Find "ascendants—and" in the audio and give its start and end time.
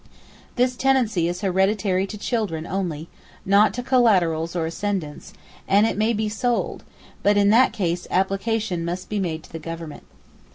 4.65-5.85